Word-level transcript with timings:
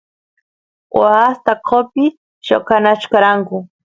waas 0.99 1.35
taqopi 1.45 2.05
lloqanachkaranku 2.45 3.55